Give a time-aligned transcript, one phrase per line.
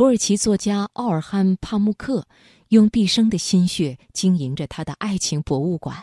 [0.00, 2.26] 土耳其作家奥尔汉·帕慕克
[2.68, 6.02] 用毕生的心血经营着他的爱情博物馆。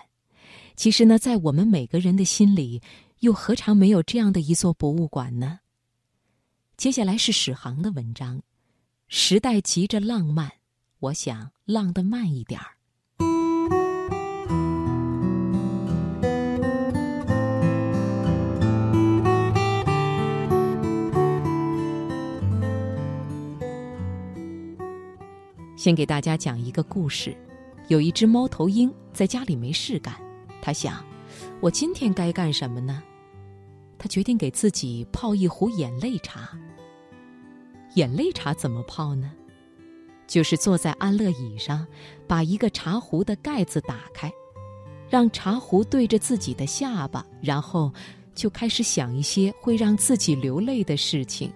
[0.75, 2.79] 其实呢，在我们每个人的心里，
[3.21, 5.61] 又何尝没有这样的一座博物馆呢？
[6.77, 8.37] 接下来是史航的文章，
[9.07, 10.47] 《时代急着浪漫》，
[10.99, 12.76] 我想浪得慢一点儿。
[25.77, 27.37] 先给大家讲一个故事：
[27.87, 30.11] 有一只猫头鹰在家里没事干，
[30.59, 31.05] 他想，
[31.61, 33.03] 我今天该干什么呢？
[33.99, 36.49] 他决定给自己泡一壶眼泪茶。
[37.93, 39.31] 眼泪茶怎么泡呢？
[40.25, 41.85] 就是坐在安乐椅上，
[42.25, 44.33] 把一个茶壶的盖子打开，
[45.07, 47.93] 让茶壶对着自己的下巴，然后
[48.33, 51.53] 就开始想一些会让自己流泪的事情。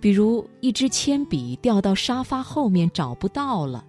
[0.00, 3.84] 比如一支铅笔掉到沙发后面找不到了，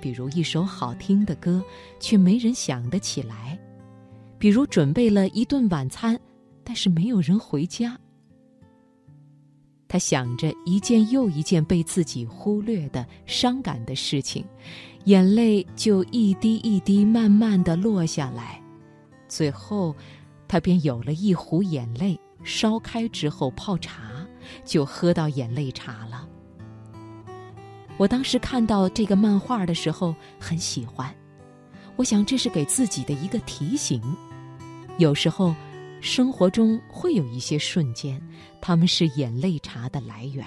[0.00, 1.62] 比如一首好听的歌
[2.00, 3.56] 却没人想得起来，
[4.36, 6.18] 比如准备了一顿晚餐，
[6.64, 7.96] 但是没有人回家。
[9.86, 14.44] 他想着一件又一件被自己忽略的伤感的事情，
[15.04, 18.60] 眼泪就一滴一滴慢慢的落下来，
[19.28, 19.94] 最后，
[20.48, 24.17] 他便有了一壶眼泪，烧开之后泡茶。
[24.64, 26.28] 就喝到眼泪茶了。
[27.96, 31.12] 我当时看到这个漫画的时候很喜欢，
[31.96, 34.00] 我想这是给自己的一个提醒。
[34.98, 35.54] 有时候，
[36.00, 38.20] 生活中会有一些瞬间，
[38.60, 40.44] 他们是眼泪茶的来源。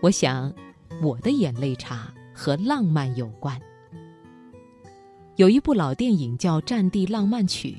[0.00, 0.52] 我想，
[1.02, 3.60] 我的眼泪茶和浪漫有关。
[5.36, 7.76] 有一部老电影叫《战地浪漫曲》。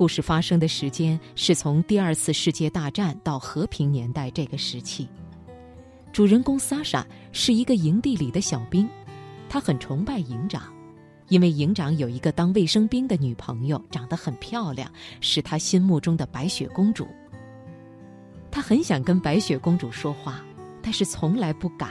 [0.00, 5.06] 故事发生的时间是从第二次世界大战到和平年代这个时期。
[6.10, 8.88] 主人公萨莎是一个营地里的小兵，
[9.46, 10.72] 他很崇拜营长，
[11.28, 14.90] 因为营长有一个当卫生兵的女朋友，长得很漂亮，
[15.20, 17.06] 是他心目中的白雪公主。
[18.50, 20.42] 他很想跟白雪公主说话，
[20.80, 21.90] 但是从来不敢。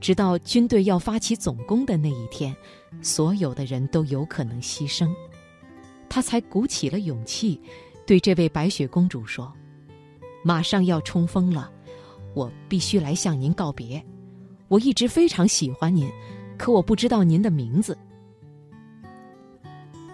[0.00, 2.54] 直到军队要发起总攻的那一天，
[3.02, 5.12] 所有的人都有可能牺牲。
[6.08, 7.60] 他才鼓起了勇气，
[8.06, 9.52] 对这位白雪公主说
[10.42, 11.70] ：“马上要冲锋了，
[12.34, 14.04] 我必须来向您告别。
[14.68, 16.10] 我一直非常喜欢您，
[16.58, 17.96] 可我不知道您的名字。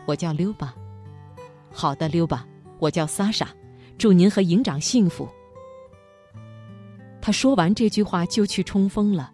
[0.07, 0.75] 我叫溜巴。
[1.71, 2.47] 好的，溜巴，
[2.79, 3.49] 我叫萨莎。
[3.97, 5.29] 祝您和营长幸福。”
[7.23, 9.33] 他说完这句话就去冲锋了，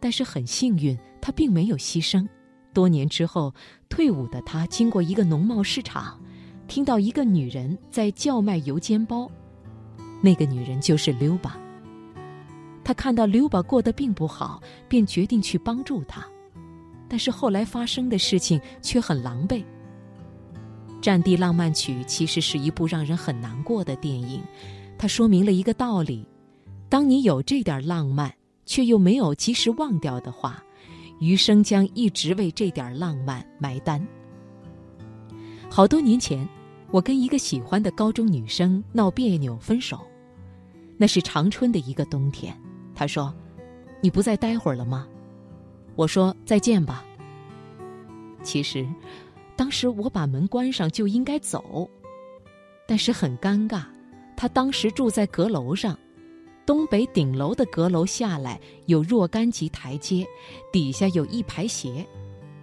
[0.00, 2.26] 但是很幸运，他并没有牺牲。
[2.72, 3.54] 多年之后，
[3.88, 6.20] 退伍的他经过一个农贸市场，
[6.68, 9.30] 听到一个女人在叫卖油煎包。
[10.22, 11.58] 那个女人就是溜巴。
[12.84, 16.24] 他看到溜巴过得并不好，便决定去帮助她。
[17.08, 19.56] 但是后来发生的事情却很狼狈。
[21.00, 24.42] 《战地浪漫曲》其实是一部让人很难过的电影，
[24.98, 26.26] 它说明了一个道理：
[26.88, 28.32] 当你有这点浪漫，
[28.66, 30.62] 却又没有及时忘掉的话。
[31.20, 34.04] 余生将一直为这点浪漫埋单。
[35.70, 36.46] 好多年前，
[36.90, 40.00] 我跟一个喜欢的高中女生闹别扭分手，
[40.96, 42.58] 那是长春的一个冬天。
[42.94, 43.32] 她说
[44.02, 45.06] ：“你不再待会儿了吗？”
[45.94, 47.04] 我说：“再见吧。”
[48.42, 48.88] 其实，
[49.54, 51.88] 当时我把门关上就应该走，
[52.88, 53.84] 但是很尴尬，
[54.36, 55.96] 她当时住在阁楼上。
[56.70, 60.24] 东北顶楼的阁楼下来有若干级台阶，
[60.70, 62.06] 底下有一排鞋，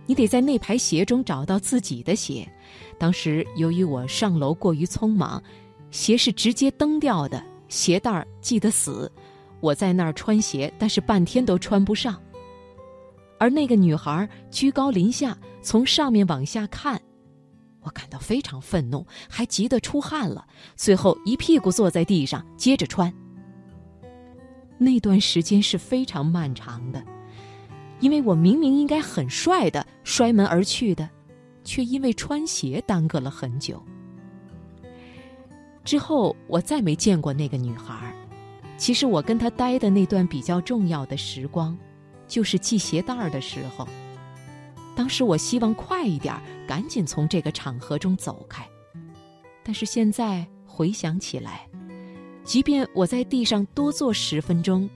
[0.06, 2.50] 你得在那排鞋中找到自己的鞋。
[2.98, 5.44] 当时由于我上楼过于匆忙，
[5.92, 9.12] 鞋是直接蹬掉的，鞋带系得死。
[9.60, 12.18] 我在那儿穿鞋，但是半天都穿不上。
[13.38, 17.02] 而那个女孩居高临下从上面往下看，
[17.82, 20.48] 我感到非常愤怒，还急得出汗了。
[20.78, 23.14] 最后一屁股坐在地上，接着穿。
[24.78, 27.04] 那段时间是非常漫长的，
[28.00, 31.10] 因为我明明应该很帅的摔门而去的，
[31.64, 33.82] 却因为穿鞋耽搁了很久。
[35.84, 38.14] 之后我再没见过那个女孩。
[38.78, 41.76] 其实我跟她待的那段比较重要的时光，
[42.28, 43.88] 就是系鞋带儿的时候。
[44.96, 46.36] 当时我希望快一点，
[46.68, 48.64] 赶紧从这个场合中走开。
[49.64, 51.68] 但是现在回想起来。
[52.48, 54.90] 即便我在地上多坐十分钟，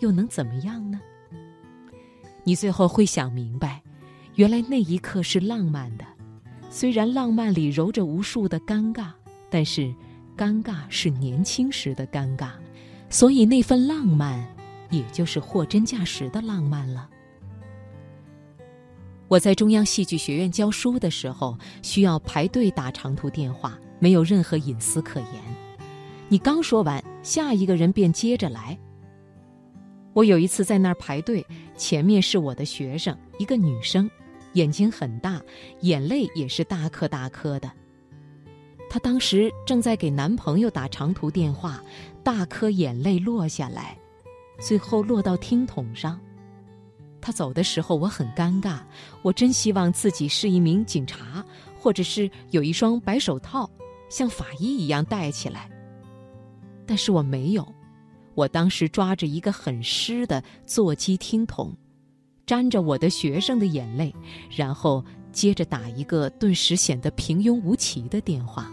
[0.00, 1.00] 又能怎么样呢？
[2.42, 3.80] 你最后会想明白，
[4.34, 6.04] 原来那一刻是浪漫的。
[6.70, 9.12] 虽然浪漫里揉着无数的尴尬，
[9.48, 9.94] 但是
[10.36, 12.50] 尴尬是年轻时的尴尬，
[13.08, 14.44] 所以那份浪漫
[14.90, 17.08] 也就是货真价实的浪漫了。
[19.28, 25.67] 我在中央戏剧学院教书的时候，需要排队打长途电话，没有任何隐私可言。
[26.30, 28.78] 你刚说完，下一个人便接着来。
[30.12, 31.44] 我有一次在那儿排队，
[31.74, 34.10] 前面是我的学生，一个女生，
[34.52, 35.40] 眼睛很大，
[35.80, 37.70] 眼泪也是大颗大颗的。
[38.90, 41.82] 她当时正在给男朋友打长途电话，
[42.22, 43.96] 大颗眼泪落下来，
[44.60, 46.20] 最后落到听筒上。
[47.22, 48.80] 她走的时候，我很尴尬。
[49.22, 51.42] 我真希望自己是一名警察，
[51.78, 53.70] 或者是有一双白手套，
[54.10, 55.70] 像法医一样戴起来。
[56.88, 57.72] 但是我没有。
[58.34, 61.72] 我当时抓着一个很湿的座机听筒，
[62.46, 64.12] 沾着我的学生的眼泪，
[64.50, 68.68] 然后接着打一个顿时显得平庸无奇的电话。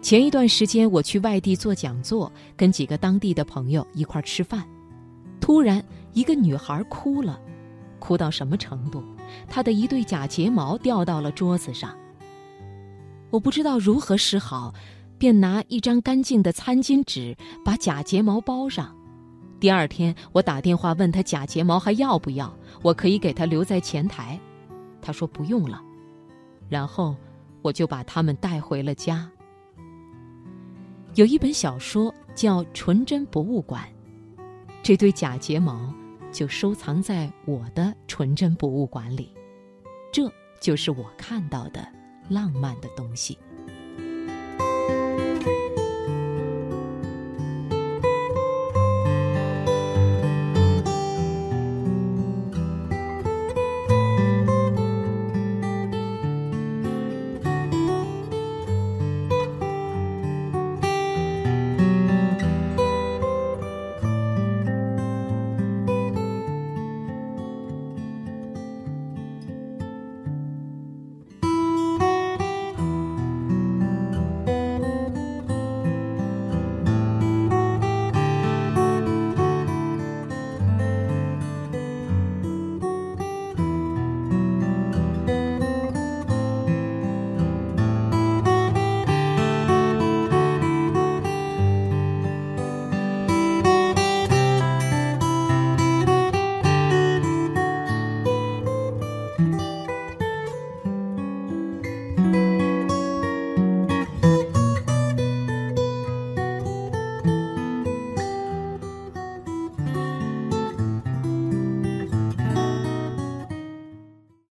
[0.00, 4.66] 前一段时间我去外地做讲座，跟几个当地的朋友一块吃饭，
[5.40, 5.84] 突然。
[6.14, 7.40] 一个女孩哭了，
[7.98, 9.02] 哭到什么程度？
[9.48, 11.96] 她的一对假睫毛掉到了桌子上。
[13.30, 14.74] 我不知道如何是好，
[15.22, 18.92] 便拿一张干净的餐巾纸把假睫毛包上。
[19.60, 22.52] 第二天，我打电话问他假睫毛还要不要，
[22.82, 24.36] 我可以给他留在前台。
[25.00, 25.80] 他说不用了。
[26.68, 27.14] 然后，
[27.62, 29.30] 我就把它们带回了家。
[31.14, 33.84] 有一本小说叫《纯真博物馆》，
[34.82, 35.94] 这对假睫毛。
[36.32, 39.32] 就收藏在我的纯真博物馆里，
[40.12, 40.28] 这
[40.60, 41.86] 就是我看到的
[42.28, 43.38] 浪漫的东西。